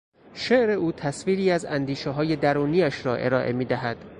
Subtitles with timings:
[0.33, 3.97] شعر او تصویری از اندیشههای درونیاش را ارائه میدهد.